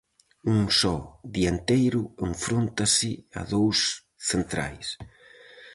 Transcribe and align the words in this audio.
Un 0.53 0.61
só 0.79 0.95
dianteiro 1.35 2.01
enfróntase 2.29 3.11
a 3.39 3.41
dous 3.53 3.77
centrais. 4.29 4.87